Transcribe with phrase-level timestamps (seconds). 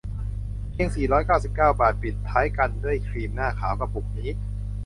[0.71, 4.29] เพียง สี่ร้อยเก้าสิบเก้า บาท ปิดท้ายกันด้วยครีมหน้าขาวกระปุกนี้